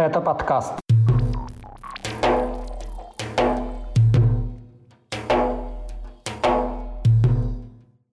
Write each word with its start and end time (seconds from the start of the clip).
Это 0.00 0.22
подкаст. 0.22 0.79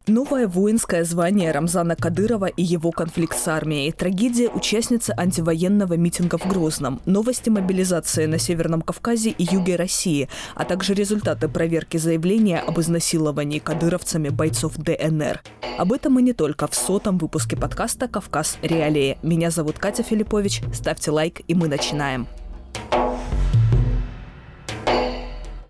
Новое 0.07 0.47
воинское 0.47 1.03
звание 1.03 1.51
Рамзана 1.51 1.97
Кадырова 1.97 2.45
и 2.45 2.63
его 2.63 2.91
конфликт 2.91 3.37
с 3.37 3.45
армией, 3.49 3.91
трагедия 3.91 4.47
участницы 4.47 5.13
антивоенного 5.17 5.97
митинга 5.97 6.37
в 6.37 6.47
Грозном, 6.47 7.01
новости 7.05 7.49
мобилизации 7.49 8.25
на 8.25 8.37
Северном 8.37 8.81
Кавказе 8.83 9.31
и 9.31 9.43
юге 9.43 9.75
России, 9.75 10.29
а 10.55 10.63
также 10.63 10.93
результаты 10.93 11.49
проверки 11.49 11.97
заявления 11.97 12.59
об 12.59 12.79
изнасиловании 12.79 13.59
кадыровцами 13.59 14.29
бойцов 14.29 14.77
ДНР. 14.77 15.41
Об 15.77 15.91
этом 15.91 16.17
и 16.19 16.21
не 16.23 16.31
только 16.31 16.67
в 16.67 16.75
сотом 16.75 17.17
выпуске 17.17 17.57
подкаста 17.57 18.07
«Кавказ. 18.07 18.59
Реалии». 18.61 19.17
Меня 19.23 19.51
зовут 19.51 19.77
Катя 19.77 20.03
Филиппович. 20.03 20.61
Ставьте 20.73 21.11
лайк, 21.11 21.41
и 21.49 21.53
мы 21.53 21.67
начинаем. 21.67 22.27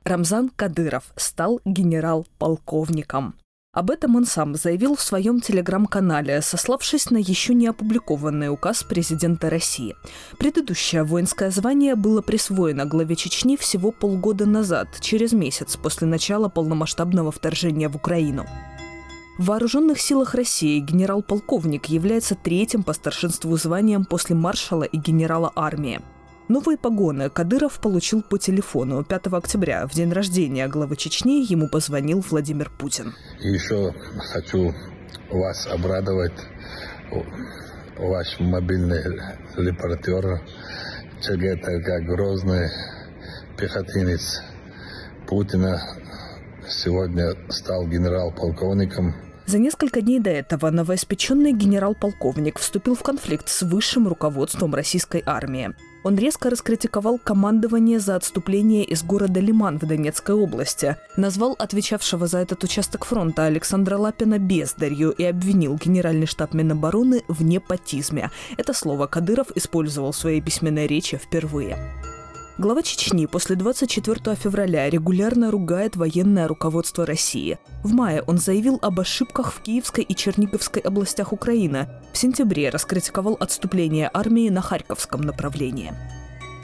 Рамзан 0.03 0.51
Кадыров 0.55 1.05
стал 1.15 1.59
генерал-полковником. 1.65 3.33
Об 3.77 3.91
этом 3.91 4.15
он 4.15 4.25
сам 4.25 4.55
заявил 4.55 4.95
в 4.95 5.03
своем 5.03 5.39
телеграм-канале, 5.39 6.41
сославшись 6.41 7.11
на 7.11 7.17
еще 7.17 7.53
не 7.53 7.67
опубликованный 7.67 8.49
указ 8.49 8.83
президента 8.83 9.51
России. 9.51 9.95
Предыдущее 10.39 11.03
воинское 11.03 11.51
звание 11.51 11.93
было 11.93 12.23
присвоено 12.23 12.85
главе 12.87 13.15
Чечни 13.15 13.55
всего 13.55 13.91
полгода 13.91 14.47
назад, 14.47 14.87
через 14.99 15.31
месяц 15.31 15.75
после 15.75 16.07
начала 16.07 16.49
полномасштабного 16.49 17.31
вторжения 17.31 17.87
в 17.87 17.95
Украину. 17.95 18.47
В 19.37 19.45
Вооруженных 19.45 20.01
силах 20.01 20.33
России 20.33 20.79
генерал-полковник 20.79 21.85
является 21.85 22.33
третьим 22.33 22.81
по 22.81 22.93
старшинству 22.93 23.55
званием 23.57 24.05
после 24.05 24.35
маршала 24.35 24.85
и 24.85 24.97
генерала 24.97 25.51
армии– 25.55 26.01
Новые 26.47 26.77
погоны 26.77 27.29
Кадыров 27.29 27.81
получил 27.81 28.21
по 28.21 28.37
телефону 28.37 29.03
5 29.03 29.27
октября. 29.33 29.85
В 29.85 29.93
день 29.93 30.13
рождения 30.13 30.67
главы 30.69 30.95
Чечни 30.95 31.43
ему 31.43 31.67
позвонил 31.67 32.23
Владимир 32.29 32.69
Путин. 32.69 33.13
Еще 33.41 33.93
хочу 34.31 34.73
вас 35.29 35.67
обрадовать, 35.67 36.39
ваш 37.97 38.39
мобильный 38.39 39.03
репортер 39.57 40.41
ЧГТК 41.19 41.99
Грозный, 41.99 42.69
пехотинец 43.57 44.41
Путина, 45.27 45.81
сегодня 46.69 47.33
стал 47.49 47.87
генерал-полковником 47.87 49.13
за 49.47 49.59
несколько 49.59 50.01
дней 50.01 50.19
до 50.19 50.29
этого 50.29 50.69
новоиспеченный 50.71 51.53
генерал-полковник 51.53 52.59
вступил 52.59 52.95
в 52.95 53.01
конфликт 53.01 53.47
с 53.47 53.61
высшим 53.61 54.09
руководством 54.09 54.75
российской 54.75 55.23
армии. 55.25 55.73
Он 56.03 56.15
резко 56.15 56.49
раскритиковал 56.49 57.17
командование 57.17 57.99
за 57.99 58.15
отступление 58.15 58.83
из 58.83 59.03
города 59.03 59.39
Лиман 59.39 59.77
в 59.79 59.85
Донецкой 59.85 60.35
области, 60.35 60.95
назвал 61.17 61.55
отвечавшего 61.59 62.27
за 62.27 62.39
этот 62.39 62.63
участок 62.63 63.05
фронта 63.05 63.45
Александра 63.45 63.97
Лапина 63.97 64.39
бездарью 64.39 65.11
и 65.11 65.23
обвинил 65.23 65.75
генеральный 65.75 66.27
штаб 66.27 66.53
Минобороны 66.53 67.23
в 67.27 67.43
непотизме. 67.43 68.31
Это 68.57 68.73
слово 68.73 69.07
Кадыров 69.07 69.51
использовал 69.55 70.11
в 70.11 70.17
своей 70.17 70.41
письменной 70.41 70.87
речи 70.87 71.17
впервые. 71.17 71.77
Глава 72.59 72.81
Чечни 72.81 73.27
после 73.27 73.55
24 73.55 74.35
февраля 74.35 74.89
регулярно 74.89 75.51
ругает 75.51 75.95
военное 75.95 76.47
руководство 76.47 77.05
России. 77.05 77.59
В 77.83 77.93
мае 77.93 78.23
он 78.25 78.39
заявил 78.39 78.79
об 78.81 78.99
ошибках 78.99 79.53
в 79.53 79.61
Киевской 79.61 80.03
и 80.03 80.15
Черниговской 80.15 80.81
областях 80.81 81.33
Украины. 81.33 81.87
В 82.13 82.17
сентябре 82.17 82.71
раскритиковал 82.71 83.37
отступление 83.39 84.09
армии 84.11 84.49
на 84.49 84.61
Харьковском 84.61 85.21
направлении. 85.21 85.93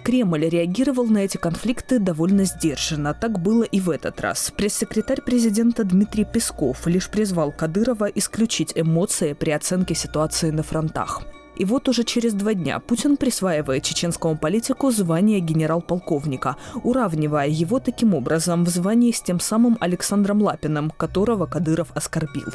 Кремль 0.03 0.49
реагировал 0.49 1.05
на 1.05 1.19
эти 1.19 1.37
конфликты 1.37 1.99
довольно 1.99 2.45
сдержанно. 2.45 3.13
Так 3.13 3.39
было 3.39 3.61
и 3.61 3.79
в 3.79 3.91
этот 3.91 4.19
раз. 4.19 4.51
Пресс-секретарь 4.57 5.21
президента 5.21 5.83
Дмитрий 5.83 6.25
Песков 6.25 6.87
лишь 6.87 7.07
призвал 7.07 7.51
Кадырова 7.51 8.05
исключить 8.05 8.73
эмоции 8.73 9.33
при 9.33 9.51
оценке 9.51 9.93
ситуации 9.93 10.49
на 10.49 10.63
фронтах. 10.63 11.21
И 11.55 11.65
вот 11.65 11.87
уже 11.89 12.03
через 12.03 12.33
два 12.33 12.53
дня 12.53 12.79
Путин 12.79 13.17
присваивает 13.17 13.83
чеченскому 13.83 14.37
политику 14.37 14.91
звание 14.91 15.39
генерал-полковника, 15.39 16.55
уравнивая 16.83 17.47
его 17.47 17.79
таким 17.79 18.15
образом 18.15 18.63
в 18.65 18.69
звании 18.69 19.11
с 19.11 19.21
тем 19.21 19.39
самым 19.39 19.77
Александром 19.79 20.41
Лапиным, 20.41 20.91
которого 20.91 21.45
Кадыров 21.45 21.91
оскорбил. 21.95 22.47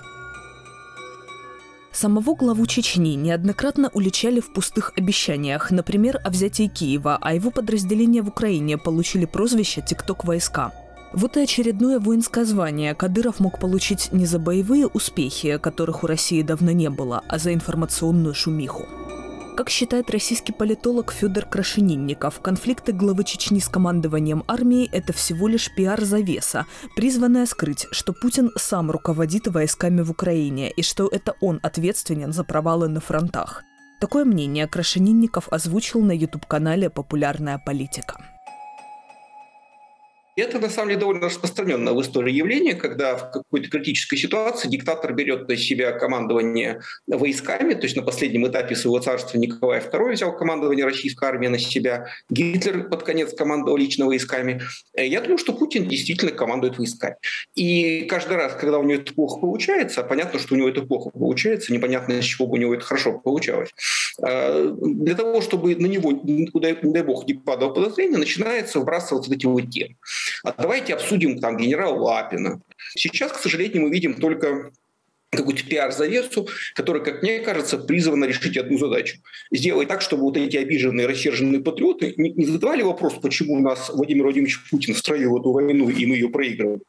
Самого 1.93 2.37
главу 2.37 2.67
Чечни 2.67 3.17
неоднократно 3.17 3.91
уличали 3.93 4.39
в 4.41 4.53
пустых 4.53 4.93
обещаниях, 4.97 5.73
например, 5.73 6.21
о 6.23 6.31
взятии 6.31 6.69
Киева, 6.69 7.19
а 7.21 7.35
его 7.35 7.51
подразделения 7.51 8.23
в 8.23 8.29
Украине 8.29 8.79
получили 8.79 9.25
прозвище 9.25 9.83
«Тикток-войска». 9.83 10.73
Вот 11.13 11.37
и 11.37 11.41
очередное 11.41 11.99
воинское 11.99 12.45
звание 12.45 12.95
Кадыров 12.95 13.41
мог 13.41 13.59
получить 13.59 14.11
не 14.13 14.27
за 14.27 14.39
боевые 14.39 14.87
успехи, 14.87 15.59
которых 15.59 16.05
у 16.05 16.07
России 16.07 16.43
давно 16.43 16.73
не 16.73 16.91
было, 16.91 17.23
а 17.29 17.39
за 17.39 17.55
информационную 17.55 18.35
шумиху. 18.35 18.87
Как 19.57 19.71
считает 19.71 20.11
российский 20.11 20.53
политолог 20.53 21.11
Федор 21.11 21.45
Крашенинников, 21.45 22.41
конфликты 22.41 22.93
главы 22.93 23.25
Чечни 23.25 23.59
с 23.59 23.69
командованием 23.69 24.45
армии– 24.47 24.89
это 24.93 25.13
всего 25.13 25.49
лишь 25.49 25.75
пиар-завеса, 25.75 26.67
призванная 26.95 27.45
скрыть, 27.47 27.89
что 27.91 28.13
Путин 28.13 28.53
сам 28.57 28.91
руководит 28.91 29.49
войсками 29.49 30.03
в 30.03 30.13
Украине 30.13 30.71
и 30.71 30.83
что 30.83 31.09
это 31.09 31.35
он 31.41 31.59
ответственен 31.65 32.33
за 32.33 32.45
провалы 32.45 32.87
на 32.87 33.01
фронтах. 33.01 33.65
Такое 33.99 34.25
мнение 34.25 34.69
Крашенинников 34.69 35.49
озвучил 35.49 36.03
на 36.03 36.13
YouTube-канале 36.13 36.89
«Популярная 36.89 37.59
политика». 37.59 38.38
Это, 40.39 40.61
на 40.61 40.71
самом 40.71 40.91
деле, 40.91 41.01
довольно 41.01 41.27
распространенное 41.27 41.93
в 41.93 42.01
истории 42.01 42.33
явление, 42.33 42.75
когда 42.75 43.17
в 43.17 43.33
какой-то 43.33 43.69
критической 43.69 44.17
ситуации 44.17 44.69
диктатор 44.69 45.13
берет 45.13 45.49
на 45.49 45.57
себя 45.57 45.91
командование 45.91 46.81
войсками, 47.09 47.75
то 47.75 47.83
есть 47.83 47.97
на 47.97 48.03
последнем 48.03 48.47
этапе 48.47 48.77
своего 48.77 49.01
царства 49.01 49.37
Николай 49.37 49.81
II 49.81 50.13
взял 50.13 50.37
командование 50.37 50.85
российской 50.85 51.25
армии 51.25 51.49
на 51.49 51.59
себя, 51.59 52.07
Гитлер 52.31 52.89
под 52.89 53.03
конец 53.03 53.35
командовал 53.35 53.79
лично 53.79 54.07
войсками. 54.07 54.63
Я 54.97 55.21
думаю, 55.23 55.39
что 55.39 55.53
Путин 55.53 55.89
действительно 55.89 56.31
командует 56.31 56.79
войсками. 56.79 57.17
И 57.57 58.03
каждый 58.03 58.37
раз, 58.37 58.55
когда 58.55 58.79
у 58.79 58.85
него 58.85 59.01
это 59.01 59.13
плохо 59.13 59.41
получается, 59.41 60.05
понятно, 60.05 60.39
что 60.39 60.55
у 60.55 60.57
него 60.57 60.69
это 60.69 60.83
плохо 60.83 61.11
получается, 61.11 61.73
непонятно, 61.73 62.23
с 62.23 62.25
чего 62.25 62.47
бы 62.47 62.55
у 62.55 62.61
него 62.61 62.75
это 62.75 62.85
хорошо 62.85 63.19
получалось. 63.19 63.71
А, 64.21 64.75
для 64.81 65.15
того, 65.15 65.41
чтобы 65.41 65.77
на 65.77 65.87
него, 65.87 66.13
не 66.13 66.49
дай 66.53 67.03
бог, 67.03 67.27
не 67.27 67.35
падало 67.35 67.73
подозрение, 67.73 68.19
начинается 68.19 68.81
вбрасываться 68.81 69.31
вот 69.31 69.37
эти 69.37 69.47
вот 69.47 69.71
темы. 69.71 69.97
А 70.45 70.53
давайте 70.53 70.95
обсудим 70.95 71.39
там 71.41 71.57
генерала 71.57 71.99
Лапина. 71.99 72.61
Сейчас, 72.97 73.33
к 73.33 73.39
сожалению, 73.39 73.83
мы 73.83 73.91
видим 73.91 74.15
только 74.15 74.71
какую-то 75.31 75.63
пиар-завесу, 75.65 76.49
которая, 76.75 77.03
как 77.03 77.23
мне 77.23 77.41
кажется, 77.41 77.77
призвана 77.79 78.25
решить 78.25 78.57
одну 78.57 78.79
задачу. 78.79 79.19
Сделать 79.53 79.89
так, 79.89 80.01
чтобы 80.01 80.23
вот 80.23 80.37
эти 80.37 80.57
обиженные, 80.57 81.07
рассерженные 81.07 81.61
патриоты 81.61 82.15
не 82.17 82.47
задавали 82.47 82.83
вопрос, 82.83 83.15
почему 83.21 83.55
у 83.55 83.61
нас 83.61 83.91
Владимир 83.91 84.25
Владимирович 84.25 84.59
Путин 84.71 84.95
встроил 84.95 85.39
эту 85.39 85.53
войну, 85.53 85.89
и 85.91 86.07
мы 86.07 86.15
ее 86.15 86.31
проигрываем. 86.31 86.81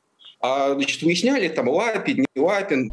А 0.41 0.73
значит, 0.73 1.01
выясняли, 1.01 1.49
там 1.49 1.67
Лапин, 1.67 2.25
не 2.33 2.41
Лапин. 2.41 2.91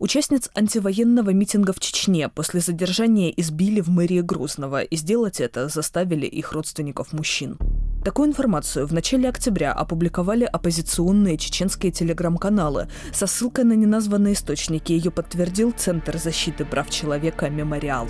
Участниц 0.00 0.48
антивоенного 0.54 1.28
митинга 1.28 1.74
в 1.74 1.78
Чечне 1.78 2.30
после 2.30 2.60
задержания 2.60 3.28
избили 3.36 3.82
в 3.82 3.88
мэрии 3.88 4.22
Грозного, 4.22 4.82
и 4.82 4.96
сделать 4.96 5.42
это 5.42 5.68
заставили 5.68 6.24
их 6.24 6.52
родственников 6.52 7.12
мужчин. 7.12 7.58
Такую 8.02 8.30
информацию 8.30 8.86
в 8.86 8.94
начале 8.94 9.28
октября 9.28 9.74
опубликовали 9.74 10.44
оппозиционные 10.44 11.36
чеченские 11.36 11.92
телеграм-каналы. 11.92 12.88
Со 13.12 13.26
ссылкой 13.26 13.64
на 13.64 13.74
неназванные 13.74 14.32
источники 14.32 14.90
ее 14.92 15.10
подтвердил 15.10 15.72
Центр 15.76 16.16
защиты 16.16 16.64
прав 16.64 16.88
человека 16.88 17.50
«Мемориал». 17.50 18.08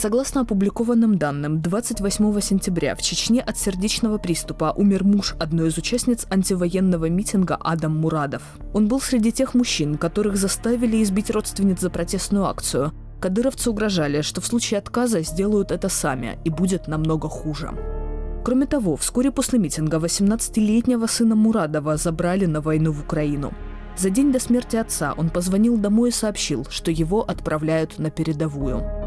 Согласно 0.00 0.40
опубликованным 0.40 1.18
данным, 1.18 1.60
28 1.60 2.40
сентября 2.40 2.94
в 2.94 3.02
Чечне 3.02 3.42
от 3.42 3.58
сердечного 3.58 4.16
приступа 4.16 4.72
умер 4.74 5.04
муж 5.04 5.34
одной 5.38 5.68
из 5.68 5.76
участниц 5.76 6.26
антивоенного 6.30 7.10
митинга 7.10 7.58
Адам 7.60 7.98
Мурадов. 7.98 8.40
Он 8.72 8.88
был 8.88 8.98
среди 8.98 9.30
тех 9.30 9.52
мужчин, 9.52 9.98
которых 9.98 10.38
заставили 10.38 11.02
избить 11.02 11.30
родственниц 11.30 11.80
за 11.80 11.90
протестную 11.90 12.46
акцию. 12.46 12.92
Кадыровцы 13.20 13.68
угрожали, 13.68 14.22
что 14.22 14.40
в 14.40 14.46
случае 14.46 14.78
отказа 14.78 15.20
сделают 15.20 15.70
это 15.70 15.90
сами 15.90 16.38
и 16.46 16.48
будет 16.48 16.88
намного 16.88 17.28
хуже. 17.28 17.70
Кроме 18.42 18.64
того, 18.64 18.96
вскоре 18.96 19.30
после 19.30 19.58
митинга 19.58 19.98
18-летнего 19.98 21.08
сына 21.08 21.36
Мурадова 21.36 21.98
забрали 21.98 22.46
на 22.46 22.62
войну 22.62 22.92
в 22.92 23.02
Украину. 23.02 23.52
За 23.98 24.08
день 24.08 24.32
до 24.32 24.40
смерти 24.40 24.76
отца 24.76 25.12
он 25.18 25.28
позвонил 25.28 25.76
домой 25.76 26.08
и 26.08 26.12
сообщил, 26.12 26.64
что 26.70 26.90
его 26.90 27.20
отправляют 27.20 27.98
на 27.98 28.10
передовую. 28.10 28.99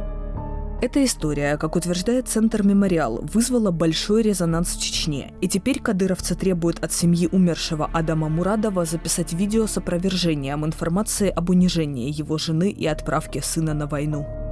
Эта 0.83 1.01
история, 1.05 1.55
как 1.55 1.77
утверждает 1.77 2.27
Центр 2.27 2.61
«Мемориал», 2.61 3.21
вызвала 3.33 3.71
большой 3.71 4.21
резонанс 4.21 4.75
в 4.75 4.81
Чечне. 4.81 5.31
И 5.39 5.47
теперь 5.47 5.79
кадыровцы 5.79 6.35
требуют 6.35 6.83
от 6.83 6.91
семьи 6.91 7.29
умершего 7.31 7.89
Адама 7.93 8.27
Мурадова 8.27 8.83
записать 8.83 9.31
видео 9.31 9.65
с 9.65 9.77
опровержением 9.77 10.65
информации 10.65 11.29
об 11.29 11.51
унижении 11.51 12.11
его 12.11 12.37
жены 12.37 12.69
и 12.69 12.85
отправке 12.85 13.41
сына 13.41 13.73
на 13.73 13.87
войну. 13.87 14.42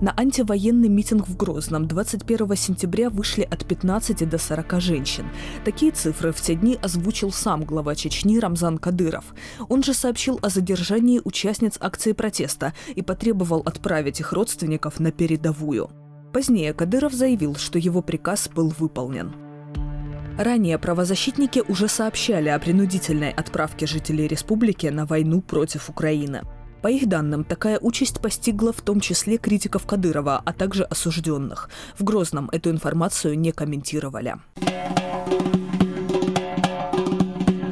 На 0.00 0.14
антивоенный 0.16 0.88
митинг 0.88 1.28
в 1.28 1.36
Грозном 1.36 1.86
21 1.86 2.56
сентября 2.56 3.10
вышли 3.10 3.42
от 3.42 3.66
15 3.66 4.26
до 4.26 4.38
40 4.38 4.80
женщин. 4.80 5.26
Такие 5.62 5.92
цифры 5.92 6.32
в 6.32 6.40
те 6.40 6.54
дни 6.54 6.78
озвучил 6.80 7.30
сам 7.30 7.64
глава 7.64 7.94
Чечни 7.94 8.38
Рамзан 8.38 8.78
Кадыров. 8.78 9.34
Он 9.68 9.82
же 9.82 9.92
сообщил 9.92 10.38
о 10.40 10.48
задержании 10.48 11.20
участниц 11.22 11.76
акции 11.80 12.12
протеста 12.12 12.72
и 12.94 13.02
потребовал 13.02 13.60
отправить 13.66 14.20
их 14.20 14.32
родственников 14.32 15.00
на 15.00 15.12
передовую. 15.12 15.90
Позднее 16.32 16.72
Кадыров 16.72 17.12
заявил, 17.12 17.56
что 17.56 17.78
его 17.78 18.00
приказ 18.00 18.48
был 18.48 18.72
выполнен. 18.78 19.34
Ранее 20.38 20.78
правозащитники 20.78 21.62
уже 21.68 21.88
сообщали 21.88 22.48
о 22.48 22.58
принудительной 22.58 23.32
отправке 23.32 23.86
жителей 23.86 24.26
республики 24.26 24.86
на 24.86 25.04
войну 25.04 25.42
против 25.42 25.90
Украины. 25.90 26.40
По 26.82 26.88
их 26.88 27.08
данным, 27.08 27.44
такая 27.44 27.78
участь 27.78 28.20
постигла 28.20 28.72
в 28.72 28.80
том 28.80 29.00
числе 29.00 29.36
критиков 29.36 29.86
Кадырова, 29.86 30.40
а 30.44 30.52
также 30.52 30.84
осужденных. 30.84 31.68
В 31.98 32.04
Грозном 32.04 32.48
эту 32.52 32.70
информацию 32.70 33.38
не 33.38 33.52
комментировали. 33.52 34.36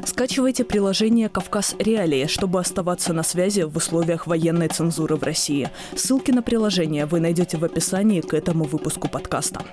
Скачивайте 0.05 0.65
приложение 0.65 1.29
«Кавказ 1.29 1.77
Реалии», 1.79 2.27
чтобы 2.27 2.59
оставаться 2.59 3.13
на 3.13 3.23
связи 3.23 3.63
в 3.63 3.77
условиях 3.77 4.27
военной 4.27 4.69
цензуры 4.69 5.15
в 5.17 5.23
России. 5.23 5.71
Ссылки 5.95 6.33
на 6.33 6.43
приложение 6.43 7.07
вы 7.07 7.21
найдете 7.21 7.57
в 7.57 7.65
описании 7.65 8.21
к 8.21 8.35
этому 8.35 8.65
выпуску 8.65 9.09
подкаста. 9.09 9.65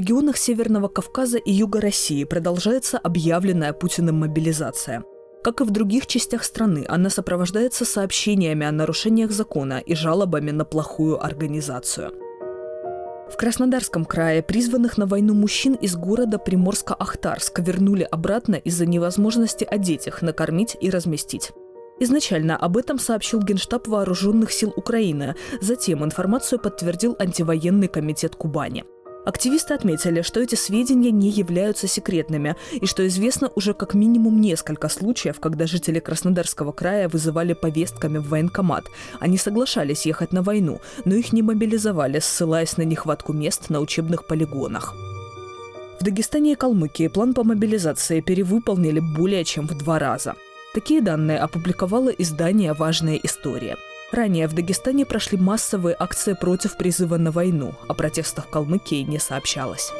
Регионах 0.00 0.38
Северного 0.38 0.88
Кавказа 0.88 1.36
и 1.36 1.52
Юга 1.52 1.78
России 1.78 2.24
продолжается 2.24 2.96
объявленная 2.96 3.74
Путиным 3.74 4.20
мобилизация. 4.20 5.04
Как 5.44 5.60
и 5.60 5.64
в 5.64 5.70
других 5.70 6.06
частях 6.06 6.44
страны, 6.44 6.86
она 6.88 7.10
сопровождается 7.10 7.84
сообщениями 7.84 8.64
о 8.64 8.72
нарушениях 8.72 9.30
закона 9.30 9.78
и 9.78 9.94
жалобами 9.94 10.52
на 10.52 10.64
плохую 10.64 11.22
организацию. 11.22 12.12
В 13.30 13.36
Краснодарском 13.36 14.06
крае 14.06 14.42
призванных 14.42 14.96
на 14.96 15.04
войну 15.04 15.34
мужчин 15.34 15.74
из 15.74 15.96
города 15.96 16.38
Приморско-Ахтарск 16.38 17.60
вернули 17.62 18.08
обратно 18.10 18.54
из-за 18.54 18.86
невозможности 18.86 19.64
одеть 19.64 20.06
их, 20.06 20.22
накормить 20.22 20.78
и 20.80 20.88
разместить. 20.88 21.52
Изначально 22.00 22.56
об 22.56 22.78
этом 22.78 22.98
сообщил 22.98 23.42
Генштаб 23.42 23.86
Вооруженных 23.86 24.50
сил 24.50 24.72
Украины, 24.74 25.36
затем 25.60 26.02
информацию 26.02 26.58
подтвердил 26.58 27.16
антивоенный 27.18 27.88
комитет 27.88 28.34
Кубани– 28.34 28.86
Активисты 29.24 29.74
отметили, 29.74 30.22
что 30.22 30.40
эти 30.40 30.54
сведения 30.54 31.10
не 31.10 31.28
являются 31.28 31.86
секретными 31.86 32.56
и 32.72 32.86
что 32.86 33.06
известно 33.06 33.50
уже 33.54 33.74
как 33.74 33.92
минимум 33.94 34.40
несколько 34.40 34.88
случаев, 34.88 35.40
когда 35.40 35.66
жители 35.66 36.00
Краснодарского 36.00 36.72
края 36.72 37.08
вызывали 37.08 37.52
повестками 37.52 38.18
в 38.18 38.28
военкомат. 38.28 38.86
Они 39.18 39.36
соглашались 39.36 40.06
ехать 40.06 40.32
на 40.32 40.42
войну, 40.42 40.80
но 41.04 41.14
их 41.14 41.32
не 41.32 41.42
мобилизовали, 41.42 42.18
ссылаясь 42.18 42.78
на 42.78 42.82
нехватку 42.82 43.32
мест 43.34 43.68
на 43.68 43.80
учебных 43.80 44.26
полигонах. 44.26 44.94
В 46.00 46.04
Дагестане 46.04 46.52
и 46.52 46.54
Калмыкии 46.54 47.08
план 47.08 47.34
по 47.34 47.44
мобилизации 47.44 48.22
перевыполнили 48.22 49.00
более 49.00 49.44
чем 49.44 49.68
в 49.68 49.76
два 49.76 49.98
раза. 49.98 50.34
Такие 50.72 51.02
данные 51.02 51.38
опубликовало 51.38 52.08
издание 52.08 52.72
«Важная 52.72 53.16
история». 53.22 53.76
Ранее 54.12 54.48
в 54.48 54.54
Дагестане 54.54 55.06
прошли 55.06 55.38
массовые 55.38 55.94
акции 55.98 56.32
против 56.32 56.76
призыва 56.76 57.16
на 57.16 57.30
войну. 57.30 57.74
О 57.88 57.94
протестах 57.94 58.46
в 58.46 58.50
Калмыкии 58.50 59.02
не 59.02 59.18
сообщалось. 59.18 59.92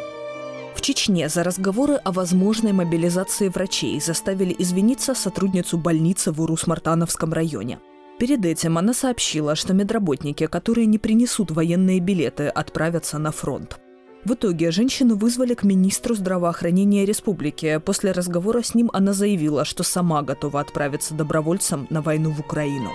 В 0.75 0.81
Чечне 0.81 1.29
за 1.29 1.45
разговоры 1.45 1.95
о 1.95 2.11
возможной 2.11 2.73
мобилизации 2.73 3.49
врачей 3.49 4.01
заставили 4.01 4.55
извиниться 4.59 5.15
сотрудницу 5.15 5.79
больницы 5.79 6.33
в 6.33 6.41
Урус-Мартановском 6.41 7.33
районе. 7.33 7.79
Перед 8.19 8.45
этим 8.45 8.79
она 8.79 8.95
сообщила, 8.95 9.55
что 9.55 9.75
медработники, 9.75 10.47
которые 10.47 10.87
не 10.87 10.99
принесут 10.99 11.51
военные 11.51 12.01
билеты, 12.01 12.49
отправятся 12.49 13.19
на 13.19 13.31
фронт. 13.31 13.79
В 14.25 14.35
итоге 14.35 14.71
женщину 14.71 15.17
вызвали 15.17 15.55
к 15.55 15.63
министру 15.63 16.15
здравоохранения 16.15 17.07
республики. 17.07 17.81
После 17.85 18.13
разговора 18.13 18.63
с 18.63 18.75
ним 18.75 18.91
она 18.93 19.13
заявила, 19.13 19.65
что 19.65 19.83
сама 19.83 20.23
готова 20.23 20.61
отправиться 20.61 21.15
добровольцем 21.15 21.87
на 21.91 22.03
войну 22.03 22.31
в 22.31 22.41
Украину. 22.41 22.91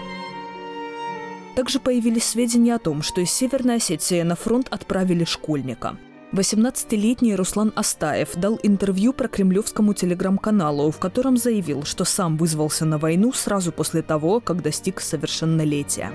Также 1.56 1.80
появились 1.80 2.26
сведения 2.26 2.76
о 2.76 2.80
том, 2.80 3.02
что 3.02 3.22
из 3.22 3.32
Северной 3.32 3.78
Осетии 3.78 4.22
на 4.22 4.36
фронт 4.36 4.68
отправили 4.72 5.24
школьника. 5.24 5.98
18-летний 6.34 7.34
Руслан 7.36 7.72
Астаев 7.76 8.36
дал 8.36 8.60
интервью 8.62 9.14
про 9.14 9.30
кремлевскому 9.30 9.94
телеграм-каналу, 9.94 10.92
в 10.92 10.98
котором 10.98 11.38
заявил, 11.38 11.84
что 11.84 12.04
сам 12.04 12.36
вызвался 12.36 12.84
на 12.84 12.98
войну 12.98 13.32
сразу 13.32 13.72
после 13.72 14.02
того, 14.02 14.42
как 14.42 14.62
достиг 14.62 15.00
совершеннолетия. 15.00 16.12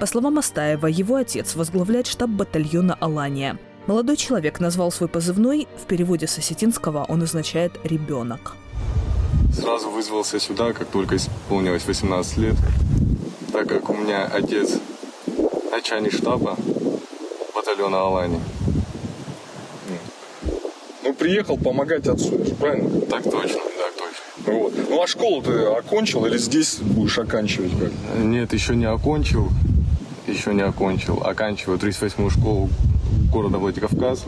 По 0.00 0.06
словам 0.06 0.38
Астаева, 0.38 0.88
его 0.88 1.14
отец 1.14 1.54
возглавляет 1.54 2.08
штаб 2.08 2.30
батальона 2.30 2.96
«Алания». 3.00 3.58
Молодой 3.86 4.16
человек 4.16 4.58
назвал 4.58 4.90
свой 4.90 5.08
позывной, 5.08 5.68
в 5.80 5.86
переводе 5.86 6.26
с 6.26 6.38
осетинского 6.38 7.04
он 7.04 7.22
означает 7.22 7.78
«ребенок». 7.84 8.56
Сразу 9.54 9.90
вызвался 9.90 10.40
сюда, 10.40 10.72
как 10.72 10.88
только 10.88 11.16
исполнилось 11.16 11.86
18 11.86 12.36
лет 12.38 12.56
так 13.56 13.68
как 13.68 13.88
у 13.88 13.94
меня 13.94 14.26
отец 14.26 14.78
начальник 15.72 16.12
штаба 16.12 16.58
батальона 17.54 18.02
Алани. 18.02 18.38
Ну, 21.02 21.14
приехал 21.14 21.56
помогать 21.56 22.06
отцу, 22.06 22.38
правильно? 22.60 23.00
Так 23.06 23.22
точно, 23.22 23.60
так 23.78 23.94
точно. 23.96 24.52
Вот. 24.52 24.74
Ну, 24.90 25.02
а 25.02 25.06
школу 25.06 25.40
ты 25.40 25.52
окончил 25.64 26.26
или 26.26 26.36
здесь 26.36 26.80
будешь 26.80 27.18
оканчивать 27.18 27.72
как? 27.80 27.92
Нет, 28.18 28.52
еще 28.52 28.76
не 28.76 28.84
окончил. 28.84 29.48
Еще 30.26 30.52
не 30.52 30.62
окончил. 30.62 31.22
Оканчиваю 31.22 31.78
38-ю 31.78 32.28
школу 32.28 32.68
города 33.32 33.56
Владикавказ. 33.56 34.24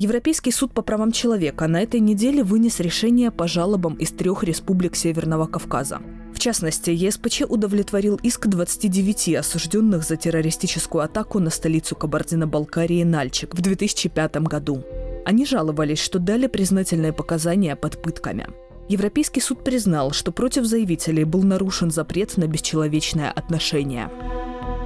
Европейский 0.00 0.52
суд 0.52 0.72
по 0.72 0.82
правам 0.82 1.10
человека 1.10 1.66
на 1.66 1.82
этой 1.82 1.98
неделе 1.98 2.44
вынес 2.44 2.78
решение 2.78 3.32
по 3.32 3.48
жалобам 3.48 3.94
из 3.94 4.12
трех 4.12 4.44
республик 4.44 4.94
Северного 4.94 5.46
Кавказа. 5.46 6.00
В 6.32 6.38
частности, 6.38 6.90
ЕСПЧ 6.90 7.42
удовлетворил 7.48 8.14
иск 8.22 8.46
29 8.46 9.34
осужденных 9.34 10.04
за 10.04 10.16
террористическую 10.16 11.02
атаку 11.02 11.40
на 11.40 11.50
столицу 11.50 11.96
Кабардино-Балкарии 11.96 13.02
Нальчик 13.02 13.52
в 13.52 13.60
2005 13.60 14.36
году. 14.42 14.84
Они 15.26 15.44
жаловались, 15.44 15.98
что 15.98 16.20
дали 16.20 16.46
признательные 16.46 17.12
показания 17.12 17.74
под 17.74 18.00
пытками. 18.00 18.46
Европейский 18.88 19.40
суд 19.40 19.64
признал, 19.64 20.12
что 20.12 20.30
против 20.30 20.64
заявителей 20.64 21.24
был 21.24 21.42
нарушен 21.42 21.90
запрет 21.90 22.36
на 22.36 22.46
бесчеловечное 22.46 23.32
отношение. 23.32 24.08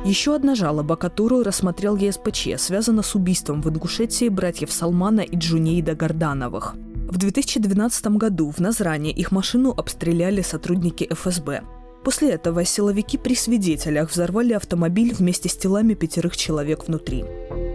Еще 0.04 0.34
одна 0.34 0.56
жалоба, 0.56 0.96
которую 0.96 1.44
рассмотрел 1.44 1.94
ЕСПЧ, 1.94 2.58
связана 2.58 3.02
с 3.02 3.14
убийством 3.14 3.62
в 3.62 3.68
Ингушетии 3.68 4.28
братьев 4.28 4.72
Салмана 4.72 5.20
и 5.20 5.36
Джунейда 5.36 5.94
Гордановых. 5.94 6.74
В 7.08 7.18
2012 7.18 8.06
году 8.16 8.50
в 8.50 8.58
Назране 8.58 9.12
их 9.12 9.30
машину 9.30 9.70
обстреляли 9.70 10.42
сотрудники 10.42 11.06
ФСБ. 11.08 11.62
После 12.02 12.30
этого 12.30 12.64
силовики 12.64 13.16
при 13.16 13.36
свидетелях 13.36 14.10
взорвали 14.10 14.54
автомобиль 14.54 15.14
вместе 15.14 15.48
с 15.48 15.56
телами 15.56 15.94
пятерых 15.94 16.36
человек 16.36 16.88
внутри. 16.88 17.24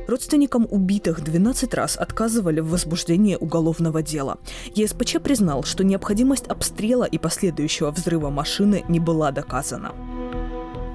Родственникам 0.10 0.68
убитых 0.70 1.24
12 1.24 1.74
раз 1.76 1.96
отказывали 1.96 2.60
в 2.60 2.70
возбуждении 2.70 3.38
уголовного 3.40 4.02
дела. 4.02 4.38
ЕСПЧ 4.76 5.22
признал, 5.24 5.64
что 5.64 5.86
необходимость 5.86 6.48
обстрела 6.48 7.06
и 7.06 7.18
последующего 7.18 7.92
взрыва 7.92 8.30
машины 8.30 8.84
не 8.90 9.00
была 9.00 9.32
доказана. 9.32 9.94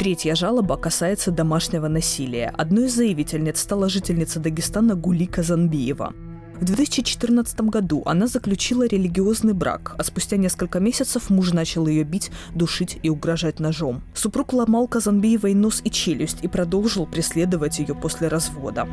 Третья 0.03 0.35
жалоба 0.35 0.77
касается 0.77 1.31
домашнего 1.31 1.87
насилия. 1.87 2.53
Одной 2.59 2.87
из 2.87 2.97
заявительниц 2.97 3.61
стала 3.61 3.89
жительница 3.89 4.41
Дагестана 4.41 4.97
Гули 4.97 5.27
Казанбиева. 5.27 6.13
В 6.61 6.65
2014 6.65 7.61
году 7.61 8.03
она 8.05 8.27
заключила 8.27 8.85
религиозный 8.85 9.53
брак, 9.53 9.95
а 9.97 10.03
спустя 10.03 10.39
несколько 10.39 10.81
месяцев 10.81 11.31
муж 11.31 11.53
начал 11.53 11.87
ее 11.87 12.03
бить, 12.03 12.33
душить 12.53 12.99
и 13.05 13.11
угрожать 13.11 13.61
ножом. 13.61 14.03
Супруг 14.13 14.53
ломал 14.55 14.89
Казанбиевой 14.89 15.55
нос 15.55 15.81
и 15.85 15.91
челюсть 15.93 16.39
и 16.43 16.49
продолжил 16.49 17.07
преследовать 17.07 17.79
ее 17.79 17.95
после 17.95 18.27
развода. 18.27 18.89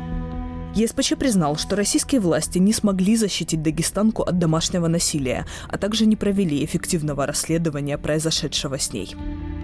ЕСПЧ 0.76 1.14
признал, 1.18 1.56
что 1.56 1.74
российские 1.74 2.20
власти 2.20 2.58
не 2.58 2.72
смогли 2.72 3.16
защитить 3.16 3.62
дагестанку 3.64 4.22
от 4.22 4.38
домашнего 4.38 4.86
насилия, 4.86 5.44
а 5.68 5.76
также 5.76 6.06
не 6.06 6.14
провели 6.14 6.64
эффективного 6.64 7.26
расследования 7.26 7.98
произошедшего 7.98 8.78
с 8.78 8.92
ней. 8.92 9.16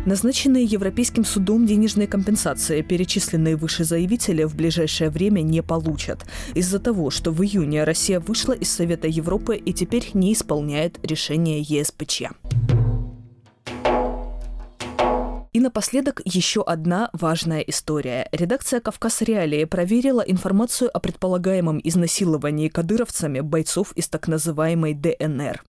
Назначенные 0.06 0.64
Европейским 0.64 1.25
судом 1.25 1.66
денежные 1.66 2.06
компенсации, 2.06 2.80
перечисленные 2.80 3.56
выше 3.56 3.82
заявители, 3.82 4.44
в 4.44 4.54
ближайшее 4.54 5.10
время 5.10 5.40
не 5.40 5.64
получат. 5.64 6.25
Из-за 6.54 6.78
того, 6.78 7.10
что 7.10 7.32
в 7.32 7.42
июне 7.42 7.82
Россия 7.82 8.20
вышла 8.20 8.52
из 8.52 8.70
Совета 8.70 9.08
Европы 9.08 9.56
и 9.56 9.72
теперь 9.72 10.10
не 10.14 10.32
исполняет 10.32 11.04
решение 11.04 11.60
ЕСПЧ. 11.60 12.22
И 15.52 15.58
напоследок 15.58 16.22
еще 16.25 16.62
одна 16.62 17.10
важная 17.12 17.62
история. 17.62 18.28
Редакция 18.30 18.78
«Кавказ 18.78 19.22
Реалии» 19.22 19.64
проверила 19.64 20.20
информацию 20.20 20.88
о 20.96 21.00
предполагаемом 21.00 21.80
изнасиловании 21.82 22.68
кадыровцами 22.68 23.40
бойцов 23.40 23.90
из 23.96 24.06
так 24.06 24.28
называемой 24.28 24.94
ДНР. 24.94 25.64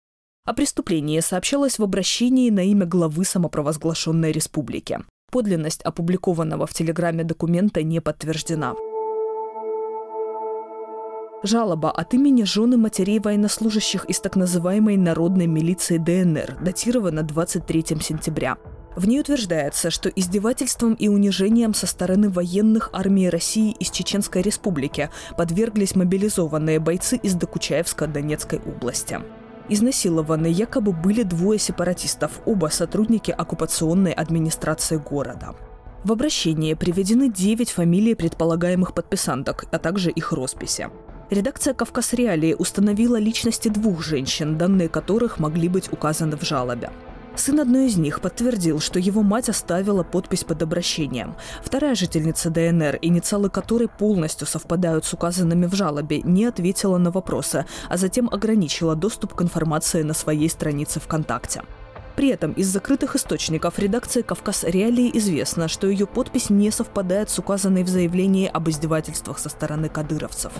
О 0.47 0.53
преступлении 0.53 1.19
сообщалось 1.19 1.77
в 1.77 1.83
обращении 1.83 2.49
на 2.49 2.61
имя 2.61 2.85
главы 2.85 3.25
самопровозглашенной 3.25 4.31
республики. 4.31 4.99
Подлинность 5.29 5.81
опубликованного 5.81 6.65
в 6.65 6.73
Телеграме 6.73 7.25
документа 7.25 7.83
не 7.83 7.99
подтверждена. 7.99 8.73
Жалоба 11.43 11.91
от 11.91 12.13
имени 12.13 12.43
жены 12.43 12.77
матерей 12.77 13.19
военнослужащих 13.19 14.05
из 14.05 14.21
так 14.21 14.37
называемой 14.37 14.95
народной 14.95 15.47
милиции 15.47 15.97
ДНР 15.97 16.55
датирована 16.61 17.23
23 17.23 17.97
сентября. 18.01 18.57
В 18.95 19.05
ней 19.05 19.19
утверждается, 19.19 19.91
что 19.91 20.07
издевательством 20.07 20.93
и 20.93 21.09
унижением 21.09 21.73
со 21.73 21.87
стороны 21.87 22.29
военных 22.29 22.89
армии 22.93 23.25
России 23.25 23.75
из 23.81 23.91
Чеченской 23.91 24.43
республики 24.43 25.09
подверглись 25.37 25.93
мобилизованные 25.93 26.79
бойцы 26.79 27.17
из 27.17 27.33
Докучаевска 27.33 28.07
Донецкой 28.07 28.59
области. 28.59 29.19
Изнасилованы 29.69 30.47
якобы 30.47 30.93
были 30.93 31.23
двое 31.23 31.59
сепаратистов, 31.59 32.39
оба 32.45 32.67
сотрудники 32.67 33.31
оккупационной 33.31 34.13
администрации 34.13 34.97
города. 34.97 35.55
В 36.05 36.11
обращении 36.13 36.73
приведены 36.73 37.29
9 37.29 37.71
фамилий 37.71 38.15
предполагаемых 38.15 38.93
подписанток, 38.93 39.65
а 39.71 39.77
также 39.77 40.09
их 40.09 40.31
росписи. 40.31 40.89
Редакция 41.29 41.73
«Кавказ 41.73 42.13
Реалии» 42.13 42.55
установила 42.57 43.17
личности 43.17 43.67
двух 43.67 44.01
женщин, 44.01 44.57
данные 44.57 44.87
которых 44.87 45.39
могли 45.39 45.67
быть 45.67 45.91
указаны 45.91 46.37
в 46.37 46.43
жалобе. 46.43 46.89
Сын 47.37 47.59
одной 47.59 47.85
из 47.85 47.97
них 47.97 48.19
подтвердил, 48.19 48.79
что 48.79 48.99
его 48.99 49.21
мать 49.21 49.47
оставила 49.47 50.01
подпись 50.03 50.43
под 50.43 50.63
обращением. 50.63 51.35
Вторая 51.63 51.93
жительница 51.93 52.49
ДНР, 52.49 52.97
инициалы 53.03 53.51
которой 53.51 53.87
полностью 53.87 54.47
совпадают 54.47 55.05
с 55.05 55.13
указанными 55.13 55.67
в 55.67 55.75
жалобе, 55.75 56.21
не 56.23 56.45
ответила 56.45 56.97
на 56.97 57.11
вопросы, 57.11 57.65
а 57.89 57.97
затем 57.97 58.27
ограничила 58.31 58.95
доступ 58.95 59.35
к 59.35 59.41
информации 59.43 60.01
на 60.01 60.15
своей 60.15 60.49
странице 60.49 60.99
ВКонтакте. 60.99 61.61
При 62.15 62.29
этом 62.29 62.53
из 62.53 62.67
закрытых 62.67 63.15
источников 63.15 63.77
редакции 63.77 64.23
«Кавказ 64.23 64.63
Реалии» 64.63 65.15
известно, 65.19 65.67
что 65.67 65.85
ее 65.85 66.07
подпись 66.07 66.49
не 66.49 66.71
совпадает 66.71 67.29
с 67.29 67.37
указанной 67.37 67.83
в 67.83 67.87
заявлении 67.87 68.49
об 68.51 68.67
издевательствах 68.67 69.37
со 69.37 69.49
стороны 69.49 69.87
кадыровцев. 69.87 70.51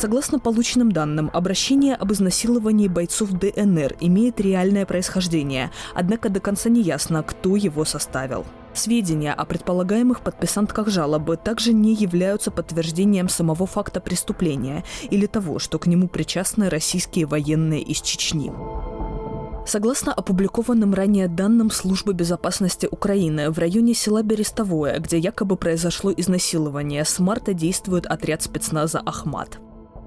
Согласно 0.00 0.38
полученным 0.38 0.92
данным, 0.92 1.30
обращение 1.30 1.94
об 1.94 2.10
изнасиловании 2.10 2.88
бойцов 2.88 3.32
ДНР 3.32 3.96
имеет 4.00 4.40
реальное 4.40 4.86
происхождение, 4.86 5.70
однако 5.94 6.30
до 6.30 6.40
конца 6.40 6.70
не 6.70 6.80
ясно, 6.80 7.22
кто 7.22 7.54
его 7.54 7.84
составил. 7.84 8.46
Сведения 8.72 9.34
о 9.34 9.44
предполагаемых 9.44 10.22
подписантках 10.22 10.88
жалобы 10.88 11.36
также 11.36 11.74
не 11.74 11.92
являются 11.92 12.50
подтверждением 12.50 13.28
самого 13.28 13.66
факта 13.66 14.00
преступления 14.00 14.84
или 15.10 15.26
того, 15.26 15.58
что 15.58 15.78
к 15.78 15.86
нему 15.86 16.08
причастны 16.08 16.70
российские 16.70 17.26
военные 17.26 17.82
из 17.82 18.00
Чечни. 18.00 18.50
Согласно 19.66 20.14
опубликованным 20.14 20.94
ранее 20.94 21.28
данным 21.28 21.70
Службы 21.70 22.14
безопасности 22.14 22.88
Украины, 22.90 23.50
в 23.50 23.58
районе 23.58 23.92
села 23.92 24.22
Берестовое, 24.22 24.98
где 24.98 25.18
якобы 25.18 25.56
произошло 25.56 26.10
изнасилование, 26.10 27.04
с 27.04 27.18
марта 27.18 27.52
действует 27.52 28.06
отряд 28.06 28.42
спецназа 28.42 29.02
«Ахмат». 29.04 29.60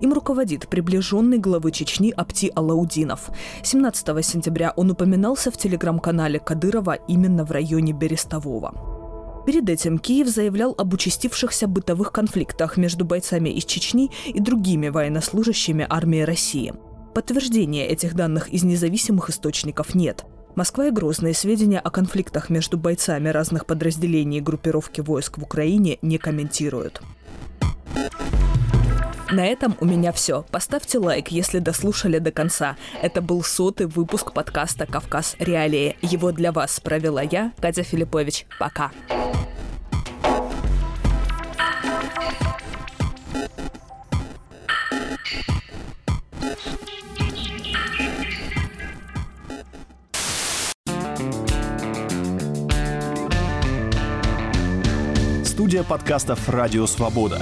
Им 0.04 0.12
руководит 0.12 0.68
приближенный 0.68 1.38
главы 1.38 1.72
Чечни 1.72 2.12
Апти 2.12 2.52
Алаудинов. 2.54 3.30
17 3.64 4.26
сентября 4.26 4.74
он 4.76 4.92
упоминался 4.92 5.50
в 5.50 5.56
телеграм-канале 5.56 6.42
Кадырова 6.42 6.96
именно 7.08 7.46
в 7.46 7.52
районе 7.52 7.94
Берестового. 7.94 9.44
Перед 9.46 9.70
этим 9.70 9.98
Киев 9.98 10.28
заявлял 10.28 10.76
об 10.78 10.94
участившихся 10.94 11.68
бытовых 11.68 12.12
конфликтах 12.12 12.76
между 12.76 13.06
бойцами 13.06 13.48
из 13.48 13.64
Чечни 13.64 14.12
и 14.28 14.42
другими 14.42 14.90
военнослужащими 14.90 15.88
армии 15.90 16.20
России. 16.20 16.74
Подтверждения 17.14 17.88
этих 17.88 18.14
данных 18.14 18.50
из 18.50 18.64
независимых 18.64 19.30
источников 19.30 19.96
нет. 19.96 20.26
Москва 20.56 20.88
и 20.88 20.92
Грозные 20.92 21.34
сведения 21.34 21.80
о 21.80 21.90
конфликтах 21.90 22.50
между 22.50 22.78
бойцами 22.78 23.30
разных 23.30 23.66
подразделений 23.66 24.42
группировки 24.42 25.00
войск 25.00 25.38
в 25.38 25.44
Украине 25.44 25.98
не 26.02 26.18
комментируют. 26.18 27.02
На 29.32 29.46
этом 29.46 29.76
у 29.80 29.86
меня 29.86 30.12
все. 30.12 30.44
Поставьте 30.52 31.00
лайк, 31.00 31.30
если 31.30 31.60
дослушали 31.60 32.20
до 32.20 32.32
конца. 32.32 32.76
Это 33.02 33.22
был 33.22 33.44
сотый 33.44 33.88
выпуск 33.88 34.34
подкаста 34.34 34.86
«Кавказ 34.86 35.36
Реалии». 35.40 35.98
Его 36.02 36.32
для 36.32 36.52
вас 36.52 36.80
провела 36.80 37.22
я, 37.22 37.52
Катя 37.60 37.84
Филиппович. 37.84 38.46
Пока. 38.60 38.92
Студия 55.44 55.84
подкастов 55.84 56.50
«Радио 56.50 56.86
Свобода». 56.86 57.42